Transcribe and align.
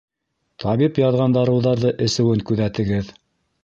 Табип 0.63 0.97
яҙған 1.03 1.37
дарыуҙарҙы 1.37 1.95
эсеүен 2.09 2.45
күҙәтегеҙ. 2.51 3.19